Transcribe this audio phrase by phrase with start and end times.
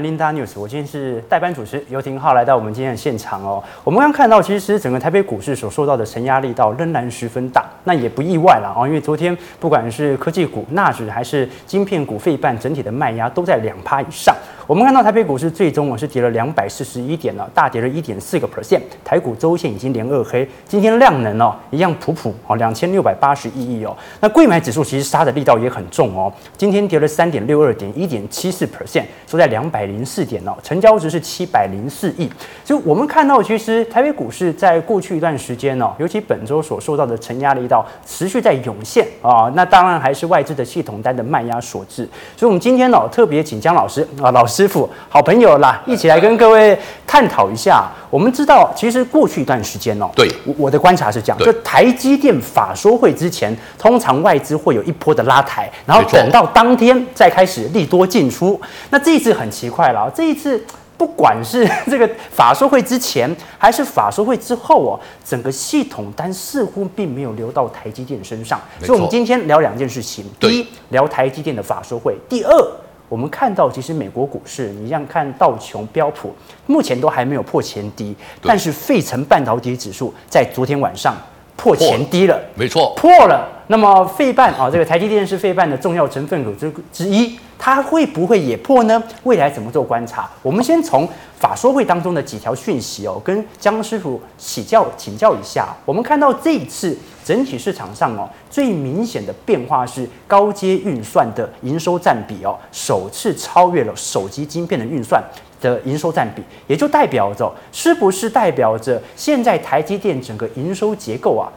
[0.00, 3.62] Linda News，我今天是代班主持，游廷浩来到我们今天的现场哦。
[3.84, 14.34] 我们刚看到，其实整个台北股市所受到的承压力道仍然十分大，那也不意外了哦，因为昨天不管是科技股纳指还是晶片股费半，整体的卖压都在两趴以上。
[14.66, 18.80] 我们看到台北股市最终我是跌了两百四十一点了，大跌了一点四个 percent。
[19.04, 23.96] 台股周线已经连二黑，今天量能哦一样普普哦两千六百八十一亿哦。
[24.20, 32.28] 那柜买指数其实杀的力道也很重哦，今天跌了三点六二点，一点七四 percent，收在两百零四点哦，成交值是七百零四亿。
[32.64, 39.48] 所以我们看到，其实台北股市在过去一段时间哦，尤其本周所受到的承压力道持续在涌现啊。
[39.54, 42.02] 那当然还是外资的系统单的卖压所致。
[42.36, 44.56] 所以，我们今天哦特别请江老师啊老师。
[44.56, 47.84] 师傅，好朋友啦，一起来跟各位探讨一下。
[48.08, 50.26] 我们知道，其实过去一段时间哦，对，
[50.56, 58.58] 我的观察是这样，就台积电法说会之前，通常外资会有一波的拉抬，然后等到当天再开始利多进出。
[58.88, 60.64] 那这一次很奇怪了，这一次
[60.98, 68.60] 不管是 这个法说会之前，还是法说会之后哦，整个系统单似乎并没有流到台积电身上。
[68.80, 72.72] 所以，我们今天聊两件事情：第一，聊台积电的法说会；第二。
[73.08, 76.34] 我们看到，其实美国股市，你像看道琼、标普，
[76.66, 81.16] 目前都还没有破前低，但是费城半导体指数在昨天晚上
[81.54, 83.48] 破前低了，没错，破了。
[83.68, 89.02] 那么费半啊，这个台积电是费半的重要成分股之之一，它会不会也破呢？
[89.24, 90.30] 未来怎么做观察？
[90.42, 95.74] 我们先从法说会当中的几条讯息哦，跟江师傅请教请教一下。
[95.84, 105.22] 我们看到这一次整体市场上哦，最明显的变化是高阶运算的营收占比哦，首次超越了手机晶片的运算
[105.60, 111.50] 的营收占比，也就代表着是不是代表着现在台积电整个营收结构啊？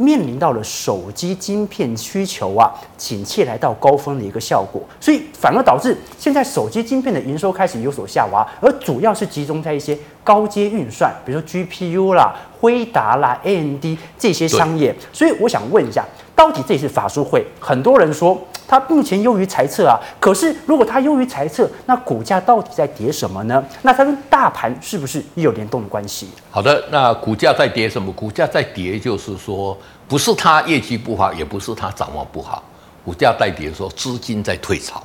[0.00, 13.84] 面临到了手机晶片需求啊，紧切来到高峰的一个效果，所以反而导致现在手机晶片的营收开始有所下滑，而主要是集中在一些高阶运算，比如说 GPU 啦、辉达啦、AMD
[14.18, 14.94] 这些商业。
[15.12, 16.02] 所以我想问一下，
[16.34, 18.38] 到底这次法说会，很多人说。
[18.70, 23.60] 它目前优于财测啊，可是如果它优于财测，那股价到底在跌什么呢？
[23.82, 26.28] 那它跟大盘是不是也有联动的关系？
[26.52, 28.12] 好的，那股价在跌什么？
[28.12, 29.76] 股价在跌，就是说
[30.10, 32.60] 不是他业绩不好，也不是他掌握不好，
[33.04, 35.00] 股价代跌，说资金在退潮。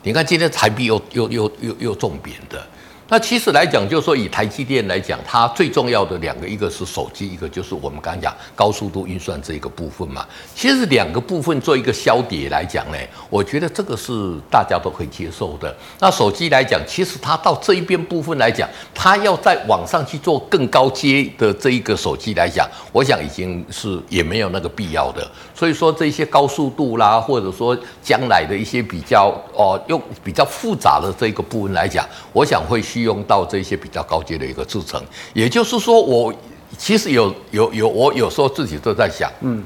[0.00, 2.64] 你看今天台币又又又又又重贬的。
[3.06, 10.26] 那其实来讲，就是说以台积电来讲，它最重要的两个，一个是手机，一个就是我们刚才讲高速度运算这一个部分嘛。
[10.54, 12.96] 其实两个部分做一个消跌来讲呢，
[13.28, 15.76] 我觉得这个是大家都可以接受的。
[16.00, 25.30] 那手机来讲，其实它到这一边部分来讲，它要再往上去做更高阶的这一个手机来讲，我想已经是也没有那个必要的。
[25.54, 32.82] 所以说这些高速度啦，或者说将来的一些比较哦，用比较复杂的这个部分来讲，我想会。
[32.94, 35.00] 需用到这些比较高阶的一个制程，
[35.32, 36.34] 也就是说，我
[36.76, 39.62] 其实有有有，我有时候自己都在想，嗯，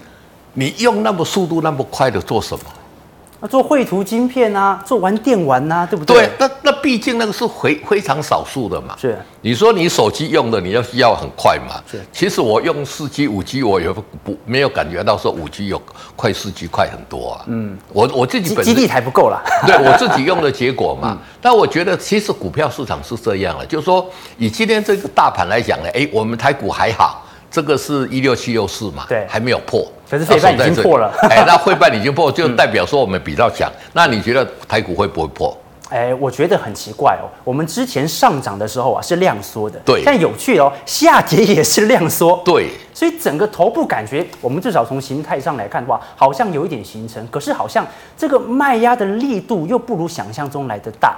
[0.53, 2.65] 你用那么速度那么快的做什么？
[3.41, 6.17] 那做绘图晶片啊，做玩电玩呐、啊，对不对？
[6.17, 8.97] 对，那那毕竟那个是非非常少数的嘛。
[9.01, 11.81] 是，你说你手机用的，你要需要很快嘛？
[11.91, 12.01] 是。
[12.13, 13.89] 其实我用四 G、五 G，我也
[14.25, 15.81] 不没有感觉到说五 G 有
[16.17, 17.45] 快四 G 快很多啊。
[17.47, 17.79] 嗯。
[17.93, 19.41] 我我自己本身基地台不够了。
[19.67, 21.11] 对我自己用的结果嘛。
[21.15, 24.05] 嗯、但我觉得其实股票市场是这样的，就是说
[24.37, 27.25] 以今天这个大盘来讲呢，哎，我们台股还好。
[27.51, 31.13] 这个是一六七六四嘛，对，还没有破，可是费半已经破了。
[31.29, 33.71] 哎，那 费半已经破，就代表说我们比较强。
[33.71, 35.57] 嗯、那你觉得台股会不会破？
[35.91, 37.25] 哎，我觉得很奇怪哦。
[37.43, 40.03] 我们之前上涨的时候啊是量缩的，对。
[40.05, 42.69] 但有趣哦，下跌也是量缩，对。
[42.93, 47.87] 所以整个头部感觉，我们至少从形态上来看的话，好像有一点形成，可是好像
[48.17, 51.17] 这个卖压的力度又不如想象中来的大。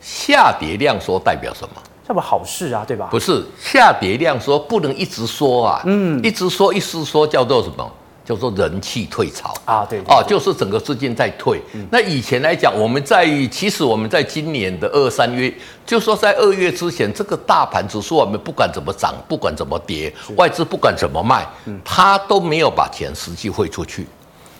[0.00, 1.82] 下跌量缩代表什么？
[2.06, 3.08] 这不好事啊，对吧？
[3.10, 7.92] 不是下跌量缩不能一直说啊，嗯，一直说一直说叫做什么？
[8.24, 11.60] 叫做人气退潮啊，对，哦，就是整个资金在退。
[11.72, 15.52] 嗯、那以前来讲，我们在其实我们在今年的二三月，
[15.84, 24.06] 就说在二月之前，这个大盘指数我们不管怎么涨，不管怎么跌，外资不管怎么卖，嗯，它都没有把钱实际汇出去。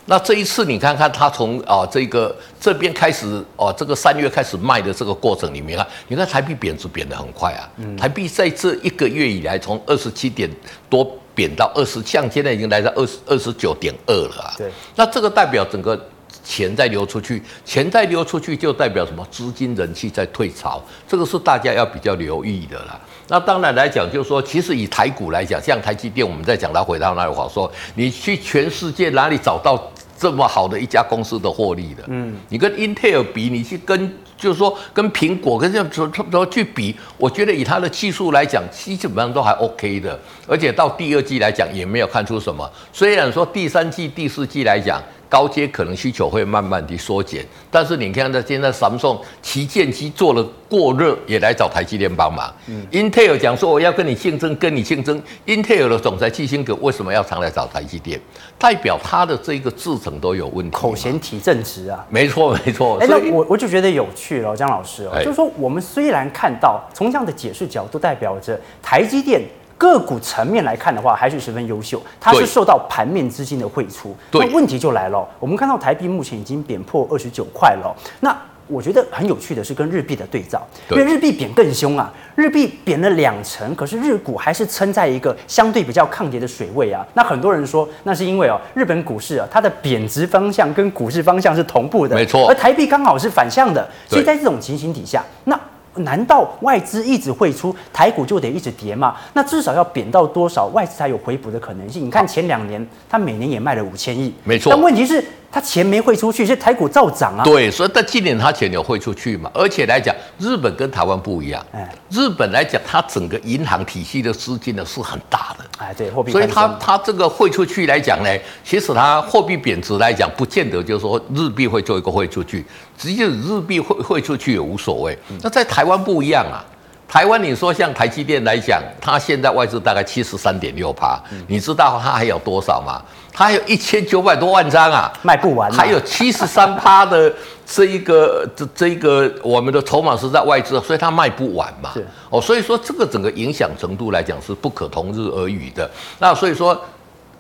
[0.05, 7.71] 那这一次你看看，它从啊这个这边开始哦、啊，这个三月开始卖的这个过程里面啊，你看台币贬值贬得很快啊。
[7.77, 7.97] 嗯。
[7.97, 10.51] 台币在这一个月以来，从二十七点
[10.91, 14.55] 多贬到二十，像现在已经来到二十二十九点二了啊。
[14.57, 14.71] 对。
[14.97, 15.99] 那这个代表整个
[16.45, 19.27] 钱在流出去，钱在流出去就代表什么？
[19.31, 23.01] 资金人气在退潮，这个是大家要比较留意的啦。
[23.29, 29.91] 那当然来讲，就是说，其实以台股来讲，像台积电，我们在讲它回到那里话说，你去全世界哪里找到？
[30.23, 32.05] 这么好的一家公司的获利的。
[32.07, 40.17] 嗯，你跟英特尔比，你去跟就是说跟苹果跟这样差不多去比，我觉得以它的技术来讲，基本上都还 OK 的，
[40.47, 42.71] 而且到第二季来讲也没有看出什么。
[42.93, 45.03] 虽然说第三季、第四季来讲。
[45.33, 52.53] 高阶可能需求会慢慢的缩减，但是你看到现在 Samsung 旗舰机做了过热，也来找台积电帮忙。
[52.67, 55.19] 嗯，Intel 讲说我要跟你竞争，跟你竞争。
[55.47, 58.21] Intel 的总裁基辛格为什么要常来找台积电？
[58.59, 60.77] 代表他的这个制程都有问题。
[60.77, 62.99] 口嫌体正直啊，没错没错。
[62.99, 69.41] 哎、欸，那我我就觉得有趣了，江老师哦，就是说我们虽然看到从这样的解释角度，代表着台积电。
[69.83, 72.01] 个股层面来看的话，还是十分优秀。
[72.21, 74.15] 它是受到盘面资金的汇出。
[74.31, 75.29] 那问题就来了。
[75.41, 77.93] 我们看到台币目前已经贬破二十九块了。
[78.21, 78.33] 那
[78.69, 87.05] 我觉得很有趣的是跟日币的对照，因为日币贬更凶啊，日币贬了两成，可是日股还是撑在一个相对比较抗跌的水位啊。
[87.15, 92.49] 那很多人说，那是因为哦，日本股市啊，它的贬值方向跟股市方向是同步的，没错。
[92.49, 95.59] 而台币刚好是反向的，所以在这种情形底下，那。
[95.97, 99.17] 难道外资一直汇出，台股就得一直跌吗？
[99.35, 102.05] 那至少要贬到多少，外资才有回补的可能性？
[102.05, 104.73] 你看前两年，它每年也卖了五千亿，没错。
[104.73, 105.25] 但问题是。
[105.55, 107.45] 它钱没汇出去，所以台股照涨啊。
[107.45, 109.51] 对，所以但今年它钱有汇出去嘛？
[109.53, 111.63] 而且来讲，日本跟台湾不一样。
[111.73, 115.65] 哎，日本来讲，它整个银行体系的资金呢是很大的。
[115.77, 116.33] 哎，对，货币。
[116.33, 118.31] 所以它它这个汇出去来讲呢，
[118.65, 122.65] 其实它货币贬值来讲，不见得就是说日币会做一个汇出去，
[123.03, 125.19] 直接日币汇汇出去也无所谓。
[125.43, 126.63] 那在台湾不一样啊。
[127.09, 133.03] 台湾，你说像台积电来讲，它现在外资大概七十三点六趴，你知道它还有多少吗？
[133.31, 135.71] 它还有一千九百多万张啊，卖不完。
[135.73, 137.31] 还有七十三趴的
[137.67, 141.91] 这一个这这一个我们的筹码是在外资，所以它卖不完嘛。
[142.31, 145.91] 哦，所以说这个整个影响程度来讲是不可同日而语的。
[146.19, 146.81] 那所以说。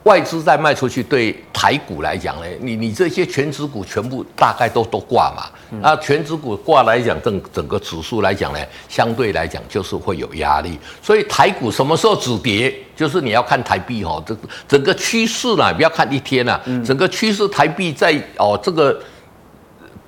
[0.04, 5.44] 外资再卖出去，对台股来讲呢，你你这些全指股全部大概都都挂嘛。
[5.80, 8.58] 那全指股挂来讲，整整个指数来讲呢，
[8.88, 10.78] 相对来讲就是会有压力。
[11.00, 19.00] 所以台股什么时候止跌，就是你要看台币哈，这整个趋势啦，不要看一天啊，整个趋势台币在哦这个。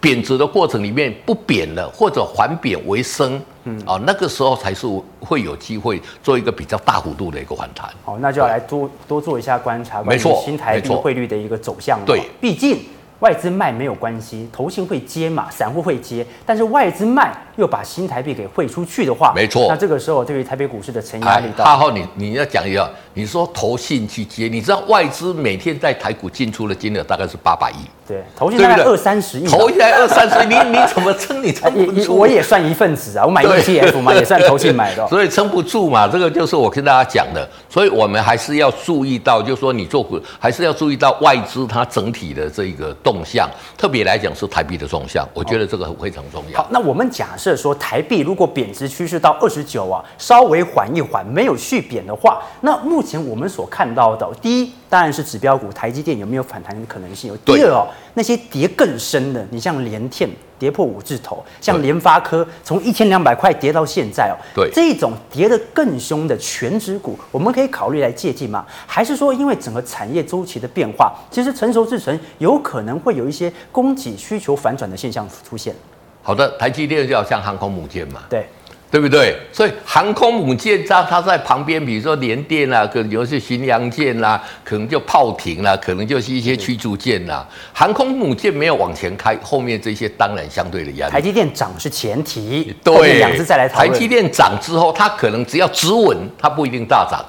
[0.04, 4.86] 贬值的过程里面不贬了，或者缓贬为升，嗯，哦，那个时候才是
[5.18, 7.88] 会有机会做一个比较大幅度的一个反弹。
[8.04, 11.98] 好，那就要来多多做一下观察，关于新台币汇率的一个走向。
[12.04, 12.78] 对，毕竟。
[13.20, 21.76] 外资卖没有关系，投信会接嘛，散户会接，但是外资卖又把新台币给汇出去的话，没错，那这个时候对于台北股市的承压力道，大。
[21.76, 31.42] 浩，你你要讲一个，你说投信去接，你知道外资每天在台股进出的金额大概是八百亿，对，投信大概二三十亿，投进来二三十亿，你 你怎么撑？
[31.42, 32.14] 你撑不住。
[32.14, 36.06] 我也算一份子啊，我买 ETF 嘛，也算投信买的， 所以撑不住嘛。
[36.06, 43.94] 这个就是我跟大家讲的，所以我们还是要注意到，就是说你做股还是要注意到外资它整体的这个动向，特别。
[43.94, 46.60] 别来讲是台币的动向，我觉得这个非常重要。
[46.60, 57.30] 好，那我们假设说台币如果贬值趋势到二十九啊，稍微缓一缓，没有续贬的话，那目前我们所看到的，第一当然是指标股台积电有没有反弹的可能性？
[57.30, 57.36] 有。
[57.38, 60.28] 第二哦，那些跌更深的，你像联电。
[60.56, 68.64] 跌破五字头，像联发科从一千两百块跌到现在哦，对，这种跌得更凶的全指股，我们可以考虑来借鉴吗？
[68.86, 75.74] 还是说因为整个产业周期的变化，其实成熟制程有可能会有一些供给需求反转的现象出现？
[76.22, 78.46] 好的，台积电就要像航空母舰嘛，对。
[78.94, 79.36] 对不对？
[79.50, 87.44] 所以航空母舰它它在旁边，比如说联电啊，可能就是巡洋舰啦，可能就炮艇啦，可能就是一些驱逐舰啦。
[87.72, 91.12] 航空母舰没有往前开，后面这些当然相对的压力。
[91.12, 93.68] 台积电涨是前提，对，两次再来。
[93.68, 97.20] 台积电涨之后，它可能只要止稳，它不一定大涨。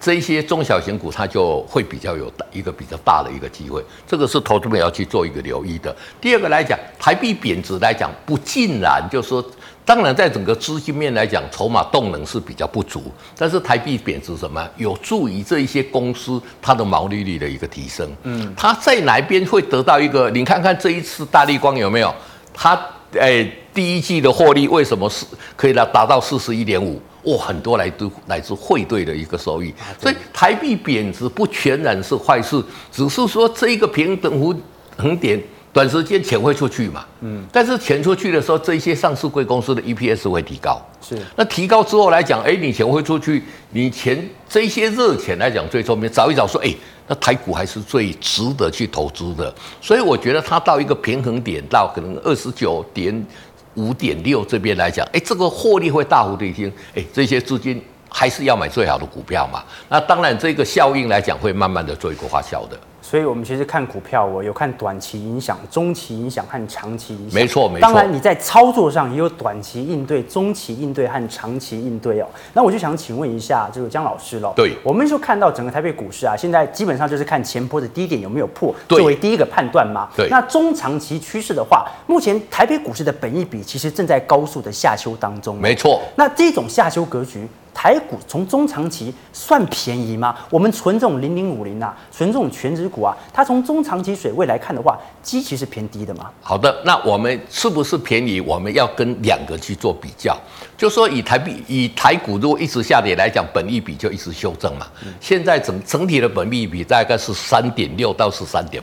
[0.00, 3.82] 这一些中小型股，它就会比较有一个比较大的一个机会。
[4.06, 5.92] 这个是投资们要去做一个留意的。
[6.20, 9.44] 第二个来讲，台币贬值来讲，不尽然就是说。
[9.88, 13.04] 当然，在整个资金面来讲，筹码动能是比较不足。
[13.38, 18.06] 但是台币贬值什么，有助于这一些公司它的毛利率的一个提升。
[18.24, 20.28] 嗯，它在哪边会得到一个？
[20.28, 22.14] 你看看这一次大立光有没有？
[22.52, 22.74] 它
[23.12, 25.24] 诶、哎，第一季的获利为什么是
[25.56, 27.00] 可以来达到四十一点五？
[27.22, 29.74] 哇，很多来自来自汇兑的一个收益。
[29.98, 34.54] 所以台币贬值不全然是坏事，只是说这一个平等幅
[34.98, 35.42] 横点。
[35.72, 37.04] 短时间钱会出去嘛？
[37.20, 40.80] 嗯，但是钱出去的时候，这些上市贵公司的 EPS 会提高。
[41.00, 46.74] 是，那提高之后来讲，哎，你钱会出去，你钱这些热钱来讲，最聪明找一找说，哎，
[47.06, 49.54] 那台股还是最值得去投资的。
[49.80, 53.26] 所以我觉得它到一个平衡点，到可能二十九点
[53.74, 56.72] 五点六这边来讲，哎，这个获利会大幅提升。
[56.94, 59.62] 哎，这些资金还是要买最好的股票嘛。
[59.88, 62.78] 那当然，这个效应来讲，会慢慢的做一个发酵的。
[63.08, 67.40] 所以我们其实看股票，我有看短期影响、中期影响和长期影响。
[67.40, 67.80] 没错，没错。
[67.80, 72.26] 当然你在操作上也有短期应对、中期应对和长期应对哦。
[72.52, 74.52] 那我就想请问一下这个姜老师了。
[74.54, 80.10] 对，我们就看到整个台北股市啊，现在基本上就是看前波的低点有没有破，作为第一个判断嘛。
[80.14, 80.28] 对。
[80.28, 85.58] 那中长期趋势的话，目前台北股市的本益比其实正在高速的下修当中。
[85.58, 86.02] 没错。
[86.14, 87.48] 那这种下修格局。
[87.80, 90.34] 台股从中长期算便宜吗？
[90.50, 96.28] 我们存这种零零五零啊，存这种全值股啊，它从中长期水位来看的话，基期是偏低的嘛？
[96.42, 98.40] 好的，那我们是不是便宜？
[98.40, 100.36] 我们要跟两个去做比较，
[100.76, 104.84] 就说以台币以台股如果一直下跌来讲，本益比就一直修正嘛。
[105.06, 108.82] 嗯、现在整整体的本益比大概是三点六到十三点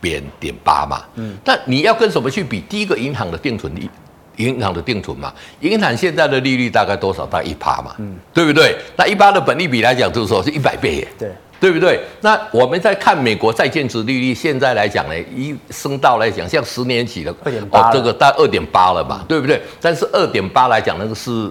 [0.00, 1.04] 点点八嘛。
[1.14, 2.60] 嗯，但你要跟什么去比？
[2.62, 3.88] 第一个银行的定存率。
[4.38, 7.26] 银行的定存嘛，银行现在的利率大概多少？
[7.26, 8.76] 大概一趴嘛，嗯，对不对？
[8.96, 11.30] 那一趴的本利比来讲，就是说是一百倍耶，对，
[11.60, 12.00] 对不对？
[12.20, 19.60] 那我们在看美国债券值利率，现在来讲呢，一升到来讲，像十年期的二点八，这个大概二点八了嘛，对不对？
[19.80, 21.50] 但是二点八来讲，那个是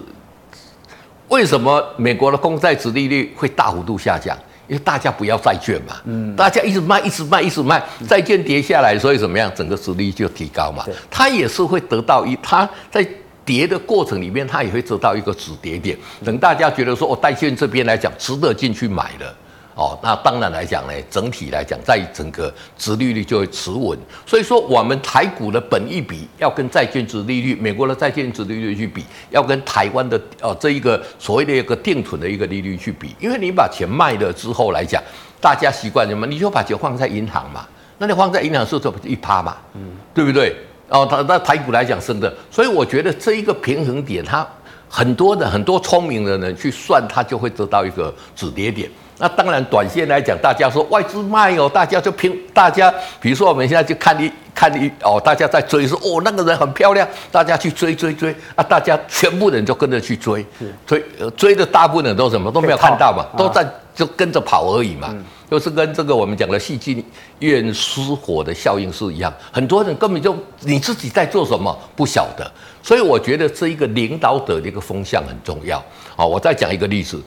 [1.28, 4.36] 为什么美国的公债值利率会大幅度下降？
[4.68, 10.84] 因为大家不要债券嘛，嗯，大家一直卖，一直卖，一直卖，债券跌下来，所以怎么样，整个殖利率就提高嘛。
[11.10, 13.06] 它也是会得到一，它在
[13.44, 15.96] 跌的过程里面，它也会得到一个止跌点。
[16.22, 19.34] 等大家觉得说，哦，债券这边来讲值得进去买了。
[19.78, 23.96] 哦，那当然来讲呢，整体来讲，在整个殖利率就会持稳。
[24.26, 33.14] 所以说，我们台股的本益比要跟债券殖利率、美国的债券殖利率去比，要跟台湾的哦这一个所谓的一个定存的一个利率去比。
[33.20, 35.00] 因为你把钱卖了之后来讲，
[35.40, 36.26] 大家习惯什么？
[36.26, 37.64] 你就把钱放在银行嘛。
[37.98, 39.56] 那你放在银行是不是一趴嘛？
[39.74, 40.56] 嗯，对不对？
[40.88, 44.44] 哦，它那台股来讲升的，所以我觉得这一个平衡点，它
[44.88, 48.90] 很多的很多聪明的人去算，它就会得到一个止跌点。
[49.20, 60.46] 那当然，短线来讲，大家说外资卖哦，大家就拼，大家比如说我们现在就看一看一哦，大家在追说哦，那个人很漂亮，大家去追追追啊，大家全部人就跟着去追，
[60.86, 61.04] 追
[61.36, 65.12] 追的大部分人都什么都没有看到嘛，都在就跟着跑而已嘛，
[65.50, 67.04] 就是跟这个我们讲的细菌
[67.40, 72.48] 院失火的效应是一样，很多人根本就你自己在做什么不晓得，
[72.84, 75.82] 所以我觉得这一个领导者的一个风向很重要。
[76.14, 77.20] 啊，我再讲一个例子。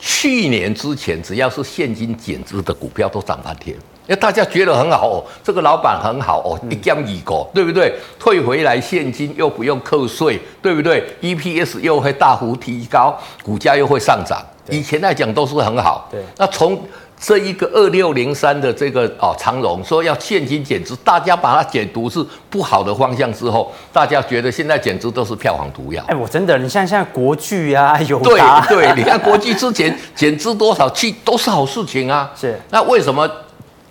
[0.00, 3.76] 去年之前，只要是现金减资的股票都涨翻天，
[4.08, 7.94] 因为大家觉得很好哦，这个老板很好哦，一江一国，对不对？
[8.18, 14.42] 退回来现金又不用扣税，对不对？EPS 又会大幅提高，股价又会上涨。
[14.70, 16.08] 以前来讲都是很好。
[16.10, 16.80] 对，那从
[17.20, 26.02] 这一个二六零三的这个哦长荣说要现金减资，大家把它解读是不好的方向之后，大家觉得现在减资都是票房毒药。
[26.08, 32.32] 哎，我真的，你像现在国巨啊， 有对对，你看国巨之前减资多少去都是好事情啊。
[32.34, 33.30] 是，那为什么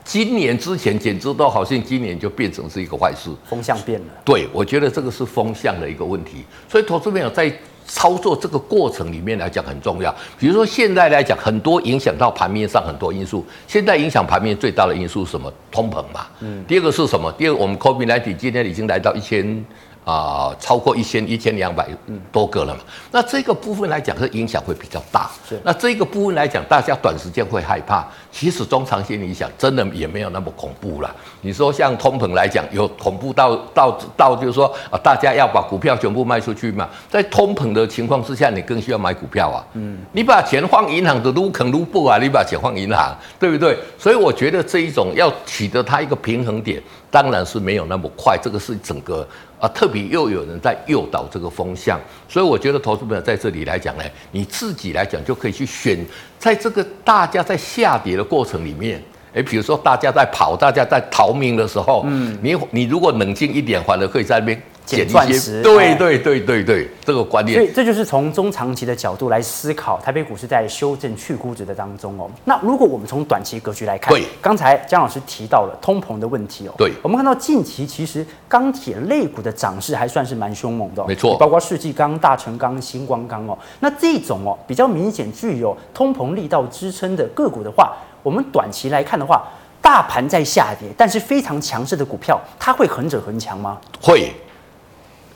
[0.03, 3.29] 今年之前减资都好像今年就变成是一个坏事？
[3.47, 4.07] 风向变了。
[4.25, 6.43] 对，我觉得这个是风向的一个问题。
[6.67, 7.53] 所以投资朋友在。
[7.89, 13.43] 操作这个过程里面来讲很重要，比如说现在来讲，很多影响到盘面上很多因素。
[13.67, 15.51] 现在影响盘面最大的因素是什么？
[15.71, 16.27] 通膨嘛。
[16.39, 16.63] 嗯。
[16.67, 17.31] 第二个是什么？
[17.33, 19.65] 第二个，我们 COVID-19 今天已经来到一千。
[20.09, 21.87] 啊，超过一千一千两百
[22.31, 22.81] 多个了嘛？
[23.11, 25.29] 那这个部分来讲，是影响会比较大。
[25.47, 25.59] 是。
[25.63, 31.15] 那这个部分来讲，大家短时间会害怕，其实中长线影响真的也没有那么恐怖了。
[31.41, 36.89] 你说像通膨来讲，有恐怖到到到就是说啊，大家要把股票全部卖出去嘛？
[37.07, 39.63] 在通膨的情况之下，你更需要买股票啊。
[39.73, 39.99] 嗯。
[40.11, 42.17] 你把钱放银行的撸肯撸不啊？
[42.17, 43.77] 你把钱放银行，对不对？
[43.99, 48.35] 所以我觉得这一种要取得它一个平衡点，当然是没有那么快。
[48.41, 49.27] 这个是整个。
[49.59, 55.97] 啊，特别又有人在诱导这个风向，所以我觉得投资朋友在这里来讲呢，你自己来讲就可以去选，
[56.37, 64.61] 在这个大家在下跌的过程里面，诶，比如说大家在跑，大家在逃命的时候，嗯，你你如果冷静一点，反而可以在那边。
[64.97, 67.55] 捡钻石，对对对对对，这个观念。
[67.57, 72.29] 所以这就是从中长期的角度来思考台北股市在修正去估值的当中哦。
[72.45, 76.73] 那如果我们从短期格局来看，对，刚才姜老师提到了通膨的问题哦。
[76.77, 83.57] 对，我们看到近期其实钢铁类股的涨势还算是蛮凶猛的，没错，包括世纪钢、大成钢、星光钢哦。
[83.79, 89.47] 那这种哦比较明显具有通膨力道支撑的个股的话，我们短期来看的话，
[89.81, 93.77] 大盘在下跌，但是非常强势的股票，它会横者恒强吗？
[94.01, 94.33] 会。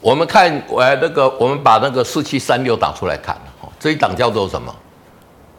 [0.03, 3.37] 我们看，呃，那个，我们把那个四七三六打出来看，
[3.79, 4.75] 这一档叫做什么？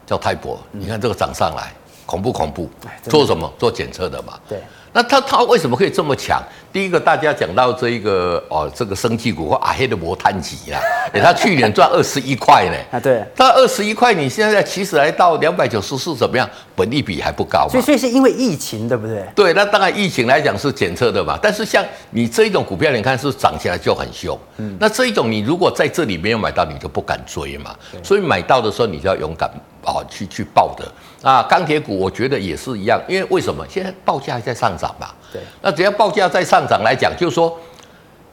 [0.04, 0.60] 叫泰博。
[0.70, 1.72] 你看这个涨上来，
[2.04, 2.68] 恐怖恐怖。
[3.04, 3.50] 做什么？
[3.58, 4.38] 做检测的嘛。
[4.46, 4.58] 对。
[4.94, 6.40] 那它它为什么可以这么强？
[6.72, 10.80] 第一个大家讲到这一个哦，这个生技股或阿黑的摩探吉啦，
[11.12, 16.48] 哎， 他去年赚二十一块呢，啊对，他二十一块，你现在其实来到两百九十四，怎么样？
[16.76, 19.24] 本利比还不高嘛，所以所以是因为疫情，对不对？
[19.34, 29.50] 对，那当然疫情来讲是检测的嘛，但是像你这一种股票，你看是涨起来就很凶，嗯，那这一种你如果在这里没有买到，你就不敢追嘛，所以买到的时候你就要勇敢
[29.84, 30.84] 啊去去抱的。
[31.25, 35.09] 啊，钢铁股我觉得也是一样，因为为什么现在报价还在上涨嘛？
[35.33, 37.59] 对，那只要报价在上涨来讲，就是说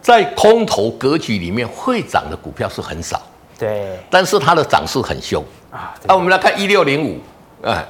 [0.01, 3.21] 在空头格局里面会涨的股票是很少，
[3.57, 5.95] 对，但是它的涨势很凶啊。
[6.03, 7.19] 那我们来看一六零五，
[7.63, 7.83] 哎。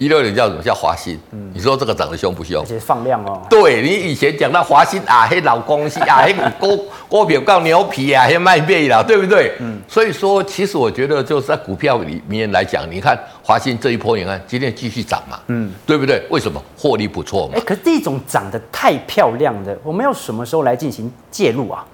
[0.00, 0.62] 一六年叫什么？
[0.62, 1.20] 叫华新。
[1.30, 2.62] 嗯，你说这个涨得凶不凶？
[2.62, 3.42] 而且放量哦。
[3.50, 9.52] 对，你以前讲到华新啊，黑老公司啊， 黑股股票告牛皮啊，黑卖贝了，对不对？
[9.60, 9.78] 嗯。
[9.86, 16.22] 所以说，其实我觉得就是在股票里面来讲，你看华新这一波，你看今天继续涨嘛，嗯，对不对？
[16.30, 16.60] 为什么？
[16.78, 17.52] 获利不错嘛。
[17.56, 21.84] 哎，可是这种涨得太漂亮的，我们要什么时候来进行介入啊？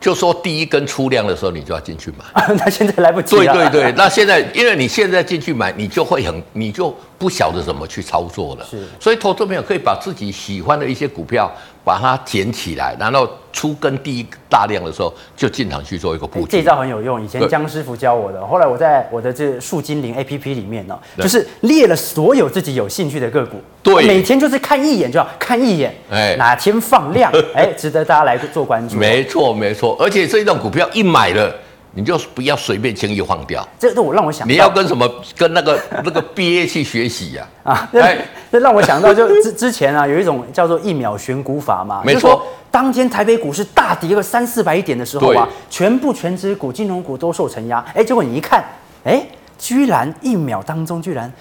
[0.00, 2.24] 就说第一根出量的时候，你就要进去买。
[2.56, 3.52] 那现在来不及了。
[3.52, 8.64] 对对对，那现在因为你现在进去买，你就会很，你就不晓得怎么去操作了。
[8.64, 11.52] 是，所以投资朋友可以把自己喜欢的一些股票，
[11.88, 16.58] 把它捡起来，然后出根第一大量的时候，就进场去做一个布局。
[16.58, 18.46] 这招很有用，以前江师傅教我的。
[18.46, 23.56] 后来我在我的这树精灵 A P P 里面呢，就是列了所有自己有兴趣的个股。
[23.82, 28.94] 对，每天就是看一眼就好，看一眼，哎，哪天放量， 哎，值得大家来做关注。
[28.98, 31.50] 没错，没错，而且这种股票一买了。
[31.92, 37.46] 你就不要随便轻易放掉，这这我让我想，你要跟什么跟那个 那个鳖去学习呀？
[37.64, 38.18] 啊，哎，
[38.52, 48.64] 这让我想到就 之之前啊，有一种叫做一秒选股法嘛，没错，当天台北股市大跌了三四百点的时候啊，全部全职股、金融股都受承压，哎，结果你一看，
[49.04, 49.26] 哎，
[49.58, 51.32] 居然一秒当中居然。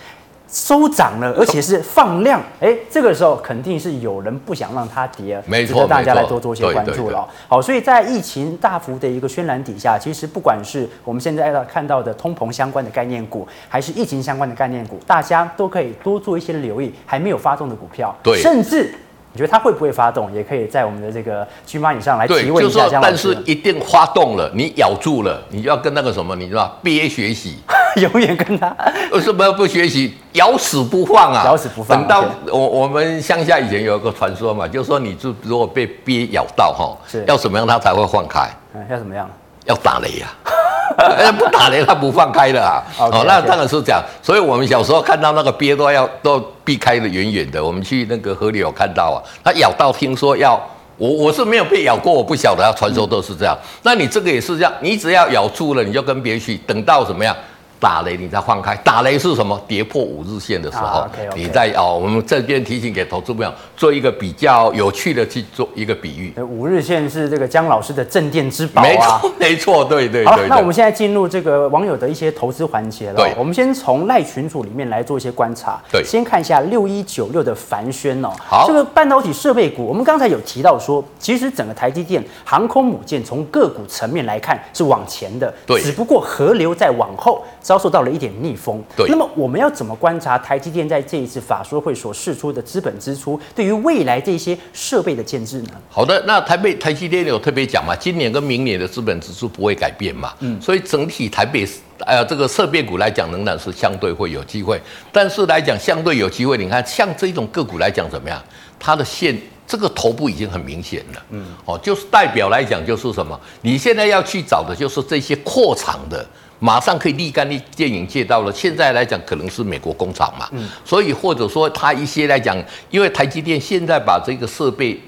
[0.47, 7.27] 收涨了，而且是放量，哎，这个时候肯定是有人不想让它跌，没错，值得大家来多做些关注了。
[7.47, 18.93] 好，所以在疫情大幅的一个渲染底下，其实不管是我们现在看到的通膨相关的概念股，还是疫情相关的概念股，大家都可以多做一些留意，还没有发动的股票，对，甚至。
[19.37, 20.33] 你觉得它会不会发动？
[20.33, 22.85] 也可以在我们的这个群马以上来提问一下。
[22.85, 27.59] 就是说，但是一定发动了，你咬住了，你就要跟那个什么，你知道憋学习，
[28.01, 28.75] 永远跟他。
[29.13, 30.17] 为什么不学习？
[30.33, 31.43] 咬死不放啊！
[31.45, 31.95] 咬死不放。
[31.99, 36.97] 等到我我们乡下以前有一个传说嘛，就是说你就如果被憋咬到哈，
[37.27, 38.49] 要怎么样它才会放开？
[38.73, 39.29] 嗯，要怎么样？
[39.67, 41.31] 要打雷呀、啊。
[41.37, 42.81] 不打雷，他不放开的啊！
[42.97, 44.01] 哦，那当然是这样。
[44.23, 47.63] 所以我们小时候看到那个鳖都要都避开的远远的。
[47.63, 50.59] 我们去那个河里有看到啊，它咬到，听说要
[50.97, 52.73] 我我是没有被咬过，我不晓得。
[52.75, 53.55] 传说都是这样。
[53.83, 57.35] 那你这个也是这样，你只要咬住了，你就跟别人去，等到怎么样？
[57.79, 59.59] 打雷你再放开，打雷是什么？
[59.67, 66.33] 跌破五日线的时候，啊、okay, okay 你在哦，我们这边提醒给投资朋友做一个比较有趣的去做一个比喻。
[66.41, 73.15] 五日线是这个江老师的镇店之宝啊，没错，没错，对对对，那我们现在进入这个网友的一些投资环节了。
[73.15, 75.79] 对，我们先从赖群组里面来做一些观察。
[75.91, 87.43] 对，先看一下六一九六的凡轩哦，好，这个半导体设备股，我们刚才有提到说，其实整个台积电航空母舰从个股层面来看是往前的，对，只不过河流在往后。
[87.67, 88.81] 遭受到了一点逆风。
[88.95, 95.71] 对，那么我们要怎么观察台积电在这一次法说会所释出的资本支出，对于未来这些设备的建制呢？
[95.89, 100.33] 好的，那台北台积电有特别讲嘛，今年跟明年的资本支出不会改变嘛。
[100.39, 101.67] 嗯，所以整体台北
[102.05, 104.81] 呃这个设备股来讲，仍然是相对会有机会。
[105.11, 108.41] 但是来讲相对有机会，你看像这种个股来讲怎么样？
[108.79, 111.23] 它的线这个头部已经很明显了。
[111.31, 113.37] 嗯，哦，就是代表来讲就是什么？
[113.61, 116.25] 你现在要去找的就是这些扩厂的。
[116.59, 118.51] 马上可以立竿见影借到了。
[118.51, 122.57] 现在来讲，可能是美国工厂嘛，嗯，所以或者说它一些来讲，
[122.89, 124.99] 因为台积电现在把这个设备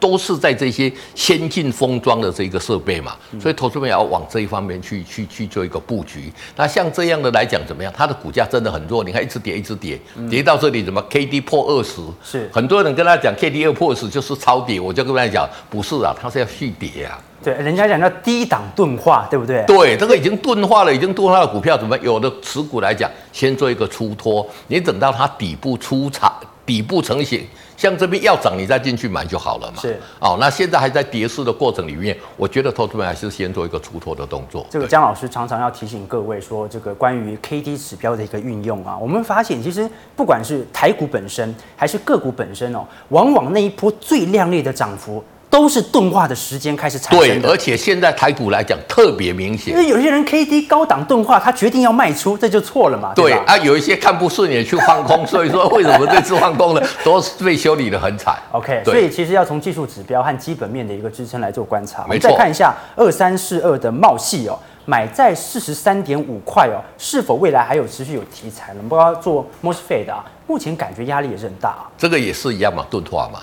[0.00, 6.32] 都是在这些先进封装的这个设备嘛，所以投资者要往这一方面去去去做一个布局。
[6.56, 7.92] 那像这样的来讲怎么样？
[7.96, 12.00] 它的股价真的很弱，你看一直跌一直跌，跌到这里怎么 K D 破二十？
[12.22, 17.18] 是很多人跟他讲 K D 二破二十就是超跌，我就跟他讲不是啊，它是要续跌啊。
[17.40, 19.64] 对，人家讲叫低档钝化，对不对？
[19.64, 21.96] 对，这个已经钝化了，已经钝化的股票怎么？
[21.98, 26.32] 有的持股来讲，先做一个出脱，你等到它底部出场，
[26.66, 27.46] 底部成型，
[27.78, 29.80] 像这边要涨，你再进去买就好了嘛。
[29.80, 34.66] 是，哦，那现在还在跌势的过程里面，我觉得投资人还是先做一个出脱的动作。
[34.68, 45.22] 这个江老师常常要提醒各位说，这个关于 K D 指标的一个运用啊，我们发现其实不管是台股本身还是个股本身哦，往往那一波最亮丽的涨幅。
[45.50, 47.40] 都是钝化的时间开始产生的。
[47.40, 53.12] 对，而且现在台股来讲特别明显，因为有些人 K D 高档钝化，他决定要卖出，这就错了嘛。
[53.14, 56.82] 对，对啊，有一些看不顺眼去放空，所以说为什么这次放空呢？
[57.02, 58.36] 都是被修理的很惨。
[58.52, 62.04] OK，对所以其实要从技术指标和基本面的一个支撑来做观察。
[62.08, 62.30] 没错。
[62.30, 68.72] 再看一下二三四二的茂系哦，买在四十三点五块哦，是否未来还有持续有题材？
[68.72, 71.88] 我们不知道做 MOSFET 的啊，目前感觉压力也是很大啊。
[71.96, 73.40] 这个也是一样嘛，钝化嘛。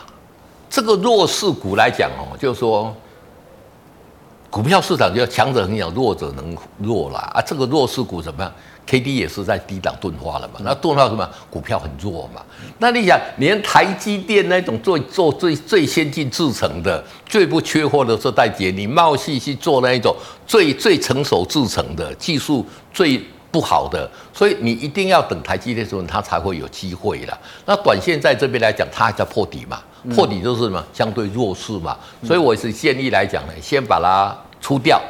[0.75, 2.93] 这个弱势股来讲哦，就是说，
[4.49, 7.41] 股票市场就强者很强，弱者能弱啦啊。
[7.41, 8.51] 这个弱势股怎么样
[8.85, 10.55] ？K D 也是在低档钝化了嘛。
[10.59, 11.25] 那钝化什么？
[11.49, 12.41] 股票很弱嘛。
[12.79, 20.13] 那你想，连台积电那种做做最最先进制程的、最不缺货的这代节，你贸细去做那一种
[20.45, 23.17] 最最成熟制程的技术最
[23.49, 27.37] 不好的，所以你一定要等台积电的时候，它才会有机会啦。
[27.65, 29.81] 那短线在这边来讲，它还在破底嘛。
[30.13, 30.83] 破底就是什么？
[30.93, 35.01] 相对弱势嘛，所以我是建议来讲呢，先把它出掉。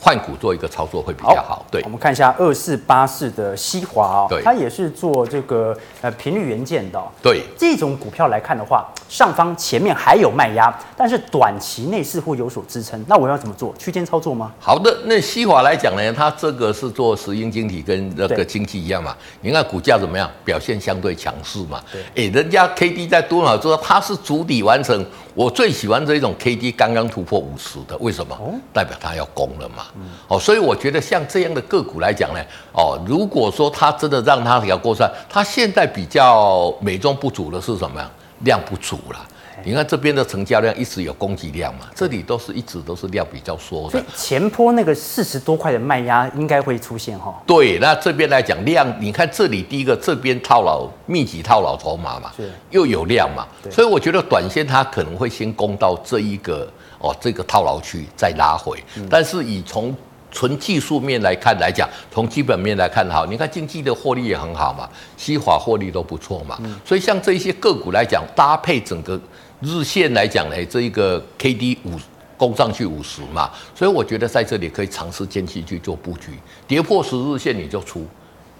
[0.00, 1.56] 换股做一个操作会比较好。
[1.56, 7.08] 好对，我们看一下二四八四的西华哦，对，它也是做这个呃频率元件的、哦。
[7.22, 13.02] 对，这种股票来看的话，上方前面还有卖压，但是短期内似乎有所支撑。
[13.08, 13.74] 那我要怎么做？
[13.78, 14.52] 区间操作吗？
[14.60, 19.16] 好的，那西华来讲呢，它这个是做石英晶体跟那个晶体一样嘛。
[19.40, 20.30] 你看股价怎么样？
[20.44, 21.82] 表现相对强势嘛。
[21.92, 25.04] 对，哎，人家 K D 在多少之后，它是主底完成。
[25.38, 28.36] 我最喜欢这一种 K D 刚刚突破五十的，为什么？
[28.72, 29.84] 代表它要攻了嘛。
[30.26, 32.40] 哦，所以我觉得像这样的个股来讲呢，
[32.72, 38.10] 哦，如果说它真的让它要过算，它现在比较美中不足的是什么呀？
[38.40, 39.28] 量不足了。
[39.64, 43.90] 你看这边的成交量一直有供给量嘛，这里都是一直都是量比较缩的。
[43.90, 47.34] 所以前坡那个四十多块的卖压应该会出现哈。
[47.46, 52.32] 对，那这边来讲量，你看这里第一个这边套牢密集套牢筹码嘛，
[52.70, 59.94] 又有量嘛，所以我觉得短线它可能会先攻到这一个哦这个套牢区再拉回，但是以从
[60.30, 69.18] 纯技术面来看来讲，从基本面来看好，你看经济的获利也很好嘛，西华获利都不错嘛，所以像这一些个股来讲，搭配整个。
[69.60, 71.98] 日线来讲呢，这一个 K D 五
[72.36, 78.06] 攻上去五十嘛，所以我觉得在这里可以尝试间期去做布局，跌破十日线你就出，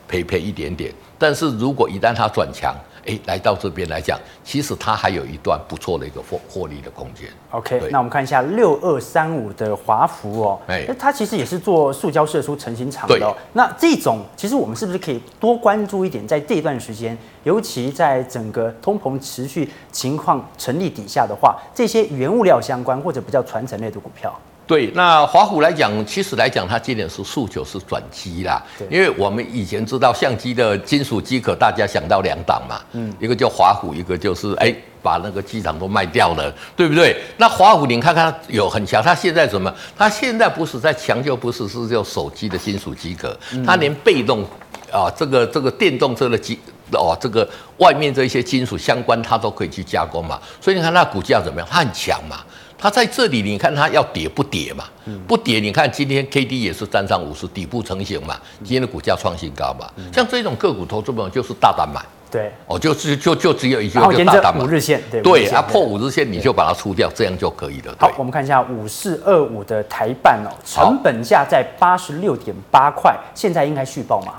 [0.08, 0.92] 赔赔一点点。
[1.16, 2.74] 但是如果一旦它转强，
[3.08, 7.26] 哎，来到这边来讲，其实它还有一段不错的一个获获利的空间。
[7.50, 13.34] OK，那我们看一下六二三五的华孚哦，哎，它其实也是做塑胶射出成型厂的哦。
[13.54, 24.38] 那这种其实我们是不是可以多关注一点，在这段时间，尤其在整个通膨持续情况成立底下的话，这些原物料相关或者比较传承类的股票。
[24.68, 28.62] 对，那华虎来讲，其实来讲，它今年是诉求是转机啦。
[28.90, 37.16] 因为我们以前知道相机的金属机壳，大家想到两档嘛，嗯，一个叫华虎，一个就是哎，把那个机场都卖掉了，对不对？
[37.38, 39.74] 那华虎，你看看有很强，它现在什么？
[39.96, 44.44] 它现在不是在强，就不是是叫手机的金属机壳，它连被动
[44.92, 46.58] 啊，这个这个电动车的机
[46.92, 50.38] 哦，这个外面这些金属相关，它都可以去加工嘛。
[50.60, 51.66] 所以你看它股价怎么样？
[51.70, 52.44] 它很强嘛。
[52.78, 54.84] 它在这里，你看它要跌不跌嘛？
[55.26, 58.38] 不跌，你看今天 K D 也是站上五十，底部成型嘛。
[58.60, 59.90] 今天的股价创新高嘛。
[60.14, 62.00] 像这种个股，投资朋友就是大胆买。
[62.30, 64.62] 对，哦，就是就就只有一句，就大胆买。
[64.62, 67.96] 五日线，对，对，它破五日线你就把它出掉，这样就可以了。
[67.98, 74.34] 好，我们看一下五四二五的台半哦，成本价在八十六点八块，现在应该续报吗？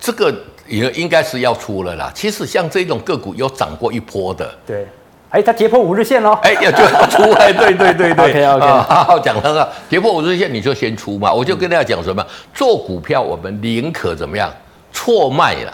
[0.00, 0.34] 这个
[0.66, 2.10] 也应该是要出了啦。
[2.14, 4.88] 其实像这种个股有涨过一波的，对。
[5.30, 6.32] 哎，它跌破五日线喽！
[6.42, 8.24] 哎，呀就要出来，对对对对。
[8.24, 11.32] OK OK，好好讲了啊跌破五日线你就先出嘛。
[11.32, 14.52] 我就跟大家讲什么，做股票我们宁可怎么样，
[14.92, 15.72] 错卖了，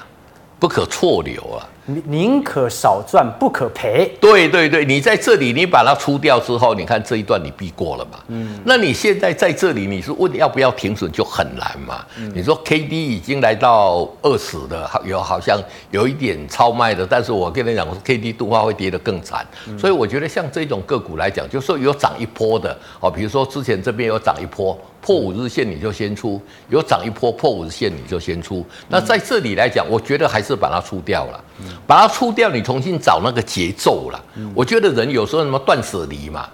[0.59, 1.65] 不可错留啊。
[2.07, 4.11] 宁可少赚，不可赔。
[4.21, 8.19] 对对对，你在这里，你把它出掉之后，你看这一段你避过了嘛？
[8.29, 8.59] 嗯。
[8.65, 12.05] 那你现在在这里，你是问要不要停损就很难嘛？
[12.19, 12.33] 嗯。
[12.35, 19.47] 你说 KD 已经来到二十的，有好像有一点超卖的，但是我跟你讲，我说 KD 动画会跌得更惨。
[19.69, 19.79] 嗯。
[19.79, 24.77] 所以我觉得像这种个股来讲，就是说有涨一波的哦，比如说之前这边有涨一波。
[25.07, 28.67] 破五日线你就先出，有涨一波破五日线你就先出。
[28.89, 31.45] 那在这里来讲，我觉得还是把它出掉了，
[31.87, 34.21] 把它出掉，你重新找那个节奏了。
[34.53, 36.49] 我觉得人有时候什么断舍离嘛，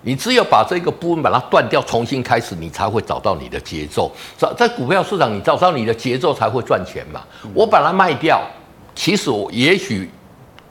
[0.00, 4.10] 你只有把这个部分把它断掉，重新开始，你才会找到你的节奏。
[4.38, 7.20] 在在股票市场，你找到你的节奏才会赚钱嘛。
[7.52, 8.40] 我把它卖掉，
[8.94, 10.08] 其实我也许。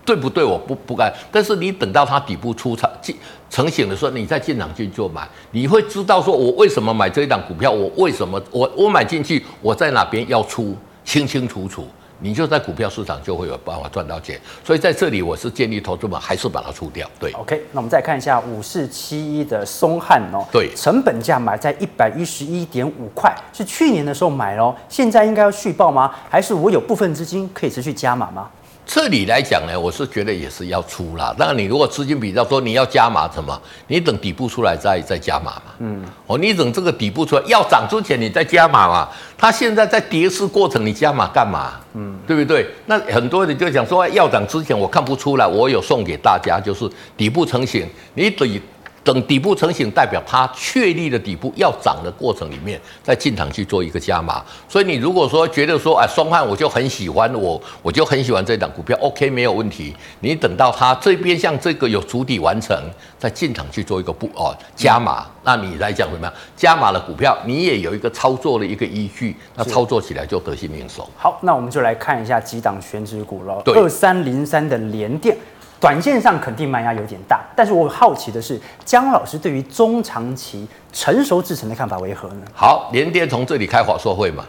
[0.10, 0.44] 对不对？
[0.44, 1.14] 我不不敢。
[1.32, 3.16] 但是你等到它底部出场进
[3.48, 11.88] 成型的时候，你再进场去做买，你会知道说，我为什么买这一档股票，我为什么我我买进去，我在哪边要出，清清楚楚，
[12.20, 14.42] 你就在股票市场就会有办法赚到钱。
[14.66, 17.08] 所以在这里，我是建议投资们还是把它出掉。
[17.20, 26.12] 对，OK，那我们再看一下五四七一的松汉哦，对，成本价买在一百一十一点五块，是去年的时候买哦，现在应该要续报吗？
[26.28, 28.50] 还是我有部分资金可以持续加码吗？
[28.92, 31.32] 这里来讲呢，我是觉得也是要出啦。
[31.38, 33.62] 那，你如果资金比较多，你要加码什么？
[33.86, 35.62] 你等底部出来再再加码嘛。
[35.78, 39.08] 嗯，哦，你等这个底部出来要涨之前，你再加码嘛。
[39.38, 41.74] 它现在在跌势过程，你加码干嘛？
[41.94, 42.68] 嗯，对不对？
[42.88, 48.60] 那很多人就讲说，要涨之前我看不出来，我有送给大家，就是底部成型，你等。
[49.04, 54.44] 等底部成型，代表它确立的底部要涨的过程里面，再进场去做一个加码。
[54.68, 59.96] 所以你如果说觉得说，哎，双汉我就很喜欢我，我就很喜欢这档股票，OK 没有问题。
[60.20, 62.78] 你等到它这边像这个有主底完成，
[63.18, 66.34] 再进场去做一个不哦加码，那你来讲怎么样？
[66.56, 71.10] 加码的股票你也有一个操作的一个依据，那操作起来就得心应手。
[71.18, 73.62] 好，那我们就来看一下几档权值股了。
[73.66, 75.36] 二三零三的联电。
[75.80, 82.42] 短线上肯定卖压有点大，但是我好奇的是，江老师对于中长期成熟制成的看法为何呢？
[82.54, 84.44] 好，联电从这里开法说会嘛，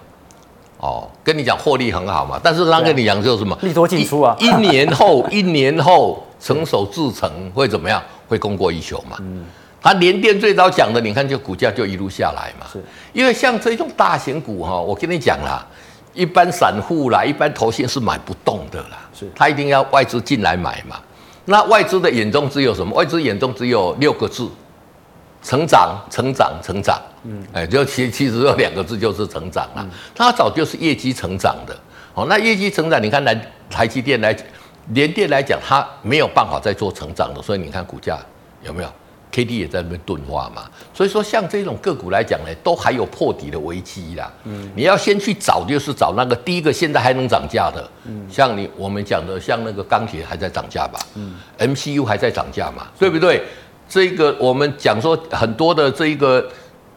[0.79, 3.57] 哦，跟你讲获利很好嘛，但是他跟你讲就是什么？
[3.63, 8.03] 利多进出啊一，一年后， 一年后成熟制成会怎么样？
[8.29, 9.17] 会供过于求嘛？
[9.21, 9.45] 嗯，
[9.81, 15.65] 他联电最早讲的，你看就股价就一路下来嘛，是，因为像这种大型股哈，我跟你讲啦，
[16.13, 20.97] 一般散户啦，一般投信是买不动的啦，是，他一定要外资进来买嘛。
[21.51, 22.95] 那外资的眼中只有什么？
[22.95, 24.49] 外资眼中只有六个字：
[25.43, 26.97] 成长、成长、成长。
[27.25, 29.85] 嗯，哎，就其其实有两个字，就是成长啊。
[30.15, 31.77] 它早就是业绩成长的。
[32.15, 33.35] 哦，那业绩成长，你看来
[33.69, 34.35] 台积电来
[34.95, 38.17] 联电来讲，它没有办法再做成长的，所以你看股价
[38.63, 38.89] 有没有
[39.31, 44.33] ？K D 也在那边钝化嘛，所以说像这种个股来讲呢，都还有破底的危机啦。
[44.45, 47.89] 嗯，你要先去找，就是找那个第一个现在还能涨价的。
[48.05, 50.99] 嗯，像你我们讲的，像那个钢铁还在涨价吧？
[51.15, 52.89] 嗯，M C U 还在涨价嘛？
[52.99, 53.43] 对不对？
[53.89, 56.49] 这个我们讲说很多的这一个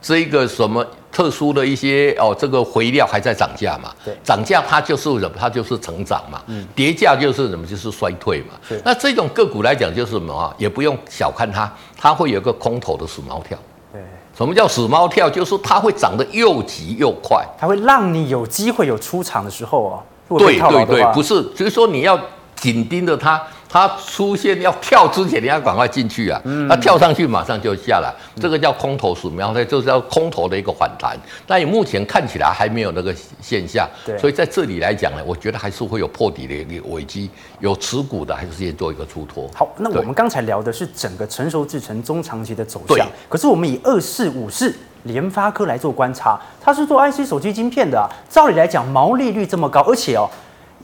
[0.02, 0.86] 这一个什么？
[1.14, 3.94] 特殊的一些哦，这个回料还在涨价嘛？
[4.04, 5.32] 对，涨价它就是什么？
[5.40, 6.42] 它就是成长嘛。
[6.48, 7.68] 嗯，跌价就是什么？
[7.68, 8.56] 就是衰退嘛。
[8.84, 10.52] 那这种个股来讲就是什么啊？
[10.58, 13.56] 也不用小看它，它会有一个空头的死猫跳。
[13.92, 14.02] 对。
[14.36, 15.30] 什么叫死猫跳？
[15.30, 20.02] 就是它会涨得又急又快，它会让你有机会有出场的时候啊。
[20.36, 22.20] 对对对，不是，就是说你要
[22.56, 23.40] 紧盯着它。
[23.74, 26.40] 它出现要跳之前，你要赶快进去啊！
[26.70, 31.18] 它跳上去马上就下来，这个叫空头鼠苗，它就是要空头的一个反弹。
[31.48, 37.28] 但你目前看起来还没有那个现象，所以在这里来讲呢，我觉得还是会有破底的一个危机。
[37.62, 39.50] 有持股的还是先做一个出脱。
[39.56, 50.30] 好，那我们刚才聊的是整个成熟制成中长期的走向，可是我们以二四五四联发科来做观察，它是做 IC 手机晶片的啊，照理来讲毛利率这么高，而且哦。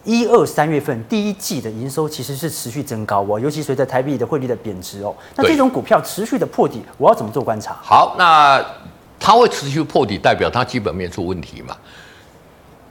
[0.03, 5.15] 一二三月份第一季的营收其实是持续增高哦，尤其随着台币的汇率的贬值哦。
[5.35, 7.77] 那这种股票持续的破底，我要怎么做观察？
[7.81, 8.63] 好，那
[9.19, 11.75] 它会持续破底，代表它基本面出问题嘛？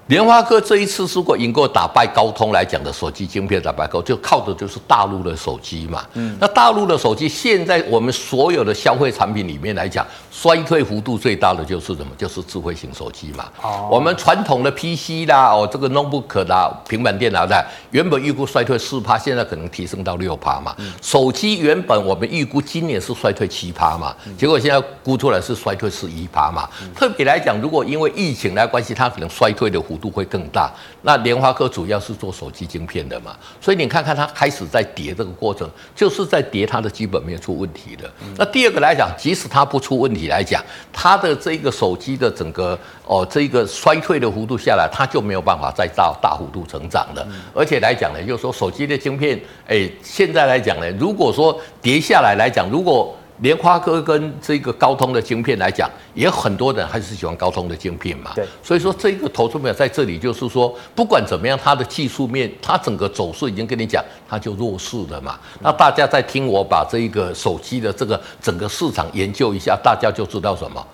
[0.09, 6.03] 联发科这一次如果赢过打败高通来讲的手机晶片打败高，就靠的就是大陆的手机嘛。
[6.15, 12.07] 嗯，那大陆的手机现在我们所有的消费产品里面来讲，衰退幅度最大的就是什么？
[12.17, 13.45] 就是智慧型手机嘛。
[13.61, 20.75] 哦，我们传统的 PC 啦，哦，这个 notebook 啦，平板电脑的，原本预估衰退四趴，现在可能提升到六趴嘛。
[20.79, 26.67] 嗯，手机原本我们预估今年是衰退七趴嘛，结果现在估出来是衰退十一趴嘛。
[26.95, 30.73] 特别来讲，如果因为疫情来关系，它可能衰退的幅度会更大。
[31.03, 38.11] 那联发科主要是做手机晶片的嘛，所以你看看它开始在跌这个过程，就是在跌它的基本面出问题的。
[38.37, 47.27] 那第二个来讲，即使它不出问题来讲，它的这个手机的整个哦这个衰退的幅度下来，它就没有办法再到大幅度成长了。
[47.55, 58.33] 而且来讲呢，就是说手机的晶片，哎，现在来讲呢，如果说跌下来来讲，如果联发科跟这个高通的晶片来讲，也很多人还是喜欢高通的晶片嘛。
[58.35, 65.39] 对，所以说这个投资面在这里就是说，不管怎么样，它的技术面，它整个走势已经跟你讲，它就弱势了嘛。
[65.61, 70.85] 那大家在听我把这个手机的这个整个市场研究一下，大家就知道什么。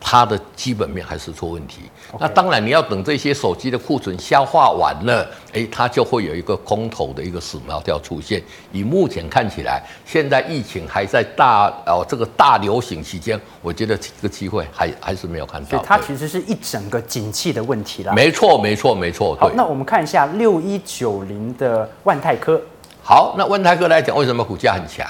[0.00, 1.82] 它的基本面还是出问题
[2.18, 8.42] 那当然你要等这些手机的库存消化完了，哎，它就会有一个空头的一个死苗条出现。
[8.72, 15.68] 以目前看起来，现在疫情还在大哦这个大流行期间，我觉得这个机会还还是没有看到。
[15.68, 18.12] 所以它其实是一整个景气的问题啦。
[18.14, 19.36] 没错，没错，没错。
[19.38, 22.60] 好，那我们看一下六一九零的万泰科。
[23.02, 25.06] 好，那万泰科来讲，为什么股价很强？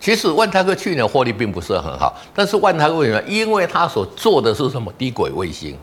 [0.00, 3.22] 其实万泰科去年获利并不是很好，但是万泰科为什么？
[3.26, 5.76] 因为它所做的是什么低轨卫星，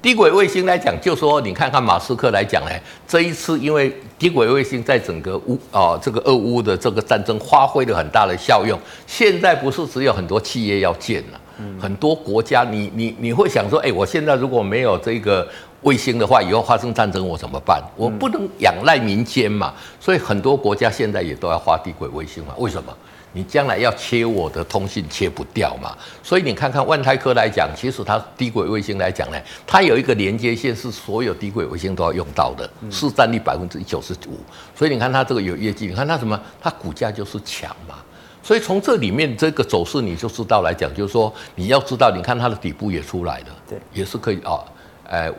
[0.00, 2.70] 低轨卫星来讲，就说你看看马斯克来讲呢，
[3.08, 11.40] 这一次因为低轨卫星在整个乌啊这个俄乌的这个战争发挥了很大的效用，现在不是只有很多企业要建了，
[11.80, 15.46] 很多国家你你你会想说，哎，我现在如果没有这个
[15.82, 17.82] 卫星的话，以后发生战争我怎么办？
[17.96, 22.96] 我不能仰赖民间嘛，所以很多国家现在也都要发低轨卫星嘛，为什么？
[23.36, 25.94] 你将来要切我的通信切不掉嘛？
[26.22, 34.40] 所以你看看万泰科来讲，其实它低轨卫星来讲呢，它有一个连接线是所有低轨卫星都要用到的，市占率百分之九十五。
[34.74, 36.40] 所以你看它这个有业绩，你看它什么？
[36.58, 37.96] 它股价就是强嘛。
[38.42, 44.64] 所以从这里面这个走势你就知道来讲，就是说你要知道，你看它的底部也出来了，对，也是可以啊。
[45.10, 45.30] 哎，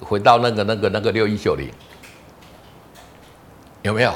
[0.00, 1.70] 回到那个那个那个六一九零，
[3.80, 4.12] 有没有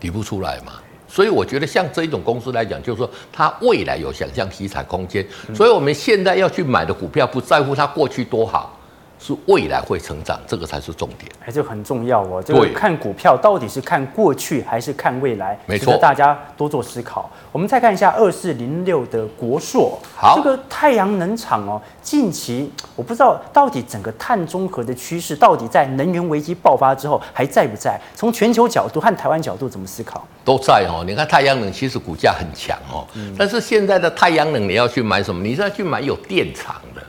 [0.00, 0.72] 底部出来嘛？
[1.10, 8.79] 所以我觉得像这一种公司来讲，就是说它未来有想象题材空间，所以我们现在要去买的股票，不在乎它过去多好。
[9.20, 12.42] 是未来会成长，这个才是重点，还是很重要哦。
[12.42, 15.58] 这个看股票到底是看过去还是看未来？
[15.66, 17.30] 没错，大家多做思考。
[17.52, 28.00] 我们再看一下二四零六的国硕，好，这个太阳能厂哦，近期我不知道到底整个碳中和的趋势，到底在能源危机爆发之后还在不在？
[28.14, 30.26] 从全球角度和台湾角度怎么思考？
[30.44, 31.04] 都在哦。
[31.06, 35.42] 你看太阳能其实股价很强哦，嗯，但是现在的太阳能你要去买什么？
[35.42, 37.02] 你是要去买有电厂的。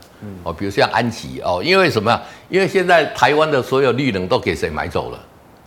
[0.44, 2.22] 哦，比如像安吉哦，因为什么？
[2.50, 5.20] 因为现在台湾的所有绿能都给谁买走了？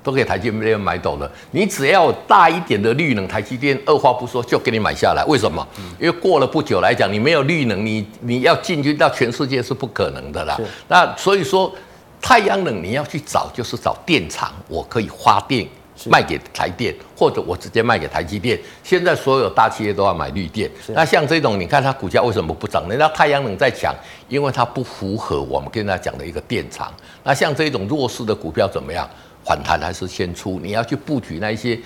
[0.02, 1.30] 都给台积电买走了。
[1.50, 5.24] 你只要大一点的绿能，台积电二话不说就给你买下来。
[5.26, 5.66] 为什么？
[5.98, 10.60] 因为过了不久来讲，你没有绿能，你你要进军到全世界是不可能的啦。
[10.88, 11.74] 那所以说，
[12.20, 15.66] 太阳能你要去找，就是找电厂，我可以发电。
[16.06, 18.58] 卖给台电，或者我直接卖给台积电。
[18.82, 20.70] 现在所有大企业都要买绿电。
[20.88, 22.88] 那像这种，你看它股价为什么不涨？
[22.88, 23.94] 人家太阳能在强，
[24.28, 26.92] 因为它不符合我们跟他讲的一个电厂。
[27.22, 29.08] 那像这种弱势的股票怎么样？
[29.44, 30.58] 反弹还是先出？
[30.62, 31.78] 你要去布局那一些，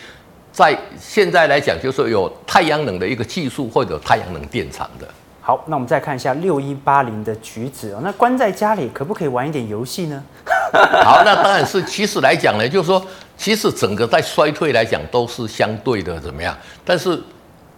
[0.52, 5.08] 在现在来讲，就是说有太阳能的一个技术或者太阳能电厂的。
[5.40, 8.00] 好，那我们再看一下六一八零的橘子哦。
[8.02, 10.22] 那关在家里可不可以玩一点游戏呢？
[11.04, 11.82] 好，那当然是。
[11.84, 13.04] 其实来讲呢，就是说，
[13.36, 16.56] 其实整个在衰退来讲都是相对的怎么样？
[16.84, 17.20] 但是。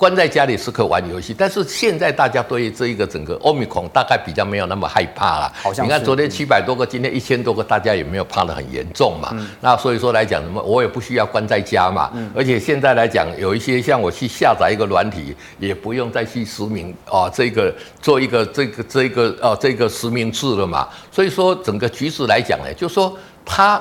[0.00, 5.52] 关在家里是可以玩游戏，但是现在大家对这一个整个欧米孔大概比较没有那么害怕了。
[5.62, 9.28] 好像你看昨天七百多个，今天一千多个，大家也没有怕得很严重嘛。
[9.34, 12.10] 嗯、那所以说来讲，什么我也不需要关在家嘛。
[12.14, 20.88] 嗯、而且现在来讲，有一些像我去下载一个软体，也不用再去实名啊，这个做一个这个这个啊这个实名制了嘛。
[21.12, 23.78] 所以说整个局势来讲呢，就说它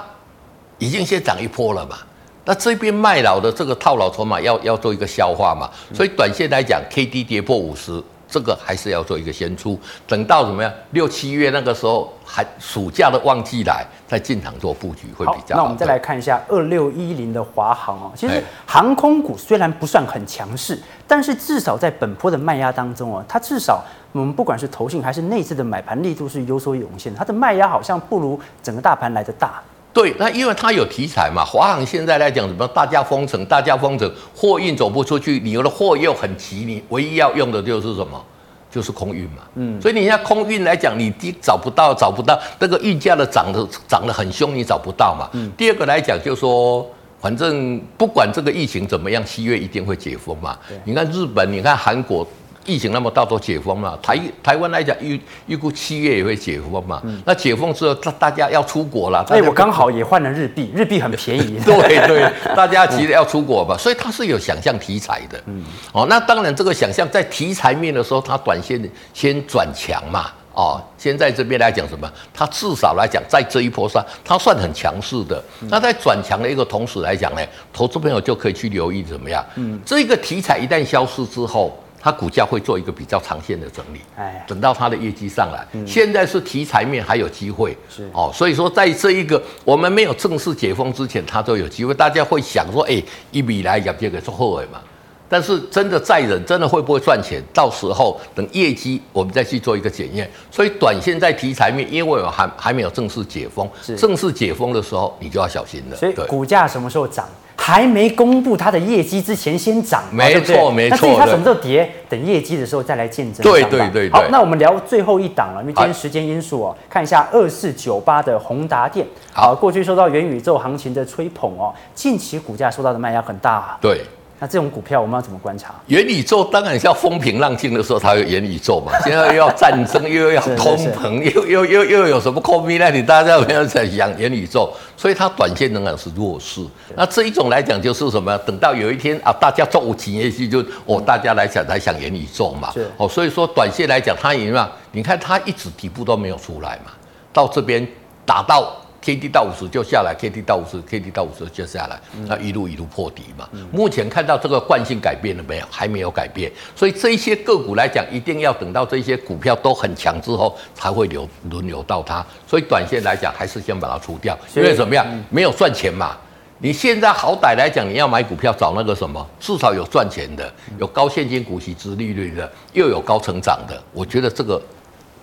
[0.80, 2.00] 已经先涨一波了嘛。
[2.45, 10.71] 那这边卖老的这个套牢筹码要要做一个消化嘛，所以短线来讲，K D 跌破五十，这个还是要做一个先出，等到怎么样？
[10.91, 15.58] 六七月那个时候，还暑假的旺季来，再进场做布局会比较好。
[15.58, 29.62] 好，那我们再来看一下二六一零的华航哦，其实航空股虽然不算很强势，但是至少在本波的卖压当中哦，它至少我们不管是投信还是内资的买盘力度是有所涌现，它的卖压好像不如整个大盘来的大。
[29.91, 38.23] 对，那因为它有题材嘛，华航现在来讲什么大家封城，大家封城，货运走不出去，你有的货又很急，你唯一要用的就是什么？
[38.71, 39.41] 就是空运嘛。
[39.56, 45.28] 嗯，所以你像空运来讲，你第找不到，找不到那个运价的涨的涨得很凶，你找不到嘛。
[45.34, 45.52] 嗯。
[45.58, 46.88] 第二个来讲，就是说
[47.19, 50.56] 反正不管这个疫情怎么样，七月一定会解封嘛。
[50.84, 52.25] 你看日本，你看韩国。
[52.70, 57.02] 疫情那么大都解封了，台台湾来讲预预估七月也会解封嘛。
[57.04, 59.26] 嗯、那解封之后，大大家要出国了。
[59.30, 61.60] 哎，我刚好也换了日币，日币很便宜。
[61.66, 65.42] 对对，大家急着要出国嘛，所以它是有想象题材的。
[65.48, 68.80] 嗯，哦，那当然这个想象在题材面的时候，它短线
[69.16, 70.28] 先转强嘛。
[70.54, 72.12] 哦，先在这边来讲什么？
[72.34, 75.42] 它至少来讲在这一波上，它算很强势的。
[75.70, 77.42] 那在转强的一个同时来讲呢，
[77.74, 79.44] 投资朋友就可以去留意怎么样？
[79.56, 81.76] 嗯，这个题材一旦消失之后。
[82.00, 91.94] 它股价会做一个比较长线的整理，哎，等到它的业绩上来，现在是题材面还有机会，是哦，所以说在这一个我们没有正式解封之前，它都有机会。
[91.94, 94.80] 大家会想说，哎，一笔来讲这个是后尾嘛，
[95.28, 97.44] 但是真的再忍，真的会不会赚钱？
[97.54, 100.30] 到时候等业绩我们再去做一个检验。
[100.50, 105.98] 所以短线在题材面，因为我还还没有正式解封，正式解封的时候你就要小心了。
[105.98, 107.28] 所以股价什么时候涨？
[107.62, 110.95] 还没公布它的业绩之前先涨，没错没错。
[110.95, 113.43] 那至于它什么时候跌，等业绩的时候再来见证。
[113.43, 114.12] 对对对对。
[114.12, 119.06] 好，那我们聊最后一档了，因为今天时间因素哦，看一下二四九八的宏达电。
[119.34, 123.78] 好，过去受到元宇宙行情的吹捧哦，近期股价受到的卖压很大。
[123.82, 124.02] 对，
[124.42, 125.75] 那这种股票我们要怎么观察？
[125.87, 128.98] 元宇宙当然是要风平浪静的时候才有元宇宙嘛。
[129.04, 136.65] 现在又要战争，又要通膨，又又又又有什么 COVID 那里大家有没有在想元宇宙，所以它短线仍然是弱势。
[136.96, 138.37] 那这一种来讲就是什么？
[138.40, 142.73] 等到有一天啊，大家做无钱业绩，就哦，大家来想来想元宇宙嘛。
[142.96, 146.92] 哦，所以说短线来讲，它也嘛，你看它一直底部都没有出来嘛，
[147.33, 147.85] 到这边
[148.25, 148.73] 打到。
[149.02, 153.47] K D 到五十就下来，K D 到五十，K D 到五十就下来，那一路一路破底嘛。
[153.71, 155.65] 目前看到这个惯性改变了没有？
[155.71, 162.25] 还没有改变，所以这一些个股来讲，一定要等到这些股票都很强之后，才会流轮流到它。
[162.45, 165.08] 所以短线来讲，还是先把它除掉，因为怎么样？
[165.29, 166.17] 没有赚钱嘛。
[166.58, 173.81] 你现在好歹来讲，你要买股票找那个什么，至少有赚钱的，有高现金股息、之利率的，又有高成长的。
[173.93, 174.62] 我觉得这个。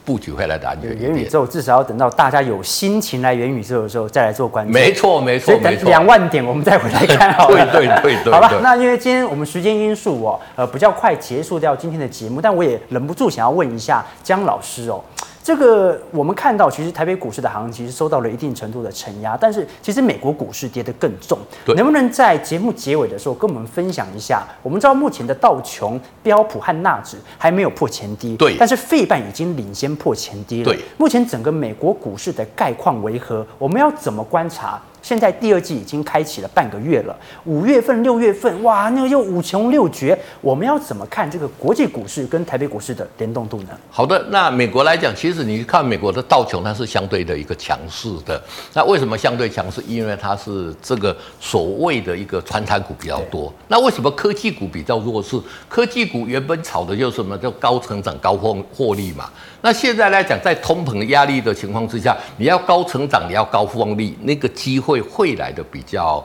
[0.06, 0.96] 布局会来的安全。
[0.96, 4.72] 元宇宙至少要等到大家有心情来元宇宙的时候再来做关注。
[4.72, 7.66] 没错没错，所以等两万点我们再回来看好了。
[7.72, 8.32] 对对对对。
[8.32, 15.02] 好吧，那因为今天我们时间因素哦，呃，比较快结束掉今天的节目，但我也忍不住想要问一下姜老师哦。
[15.46, 21.38] 这个我们看到，其实台北股市的行情受到了一定程度的承压，但是其实美国股市跌得更重。
[21.64, 24.44] 对，能不能在节目结尾的时候跟我们分享一下？
[24.60, 30.64] 我们知道目前的道琼、标普和纳指还没有破前低，对，但是费半已经领先破前低了。
[30.64, 33.46] 对，目前整个美国股市的概况为何？
[33.56, 34.82] 我们要怎么观察？
[35.06, 43.68] 现在第二季已经开启了半个月了，五月份、六月份，哇，那个又五穷六绝，我们要怎么看这个国际股市跟台北股市的联动度呢？
[43.88, 48.42] 好的，那美国来讲，其实你看美国的道琼，它是相对的一个强势的。
[48.72, 49.80] 那为什么相对强势？
[49.86, 53.54] 因为它是这个所谓的一个传产股比较多。
[53.68, 55.40] 那为什么科技股比较弱势？
[55.68, 57.38] 科技股原本炒的就是什么？
[57.38, 59.30] 叫高成长、高获获利嘛。
[59.66, 66.24] 那现在来讲，在通膨的压力的情况之下，你要高成长，你要高获利，那个机会会来的比较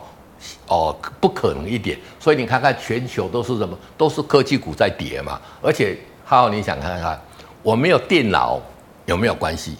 [0.67, 1.97] 哦，不可能一点。
[2.19, 3.75] 所以你看看全球都是什么？
[3.97, 5.41] 都是科技股在跌嘛。
[5.59, 7.19] 而且浩浩，你想看看，
[7.63, 8.61] 我没有电脑
[9.07, 9.75] 有没有关系？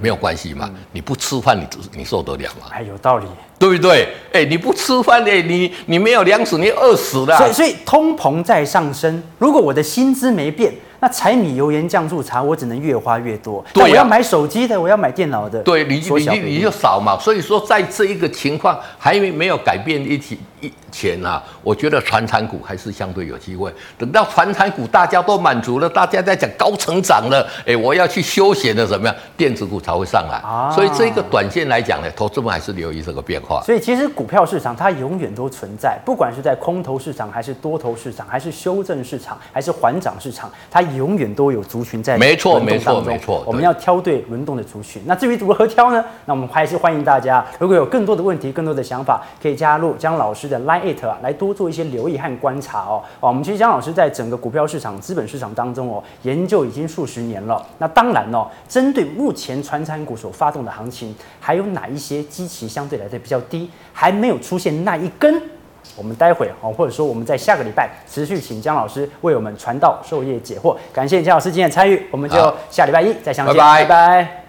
[0.00, 0.70] 没有关系嘛。
[0.92, 2.68] 你不吃饭，你你受得了吗？
[2.70, 3.26] 哎，有道理，
[3.58, 4.06] 对不对？
[4.32, 7.36] 哎，你不吃饭，哎，你你没有粮食，你饿死了。
[7.38, 10.72] 所以所以通膨在上升，如果我的薪资没变。
[11.00, 13.64] 那柴米油盐酱醋茶，我只能越花越多。
[13.72, 15.62] 对、啊，我要买手机的，我要买电脑的。
[15.62, 17.18] 对，你你你你就少嘛。
[17.18, 23.72] 所以说，在这一个情况还没没有改变一体一前啊，我觉得传产股还是相对有机会。
[23.96, 29.16] 等到传产股大家都满足了，大家在讲高成长了，哎，我要去休闲的怎么样？
[29.36, 30.38] 电子股才会上来。
[30.38, 33.62] 啊，所以这个短线来讲呢，投资们还是留意这个变化。
[33.64, 40.82] 所以其实股票市场它永远都存在，不管是在空头市场，还是多头市场，还是修正市场，还是缓涨市场，它。
[40.90, 45.00] 永远都有族群在轮动当中，没错，没错，我们要挑对轮动的族群。
[45.06, 46.04] 那至于如何挑呢？
[46.24, 53.02] 那我们还是欢迎大家，如果有更多的问题、更多的想法，可以加入江老师的 Line 啊，来多做一些留意和观察哦。
[53.20, 57.64] 哦，我们其实江老师在整个股票市场、资本市场当中哦，研究已经数十年了。
[57.78, 65.40] 那当然哦，针对目前传产股所发动的行情，还有哪一些基期相对来的比较低，还没有出现那一根？
[65.96, 70.76] 我们待会哦，或者说我们在下个礼拜持续请江老师为我们传道授业解惑。
[70.92, 73.84] 感谢江老师今天的参与，我们就下礼拜一再相见，拜拜。
[73.84, 73.88] 拜
[74.24, 74.39] 拜。